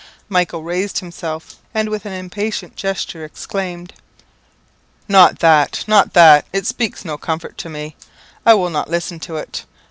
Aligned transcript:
Michael 0.29 0.63
raised 0.63 0.97
himself, 0.97 1.57
and 1.75 1.87
with 1.87 2.07
an 2.07 2.11
impatient 2.11 2.75
gesture 2.75 3.23
exclaimed 3.23 3.93
"Not 5.07 5.37
that 5.41 5.83
not 5.85 6.13
that! 6.13 6.45
It 6.51 6.65
speaks 6.65 7.05
no 7.05 7.19
comfort 7.19 7.55
to 7.59 7.69
me. 7.69 7.95
I 8.43 8.55
will 8.55 8.71
not 8.71 8.89
listen 8.89 9.19
to 9.19 9.35
it. 9.35 9.63